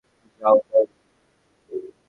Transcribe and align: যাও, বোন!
যাও, 0.41 0.57
বোন! 0.67 0.87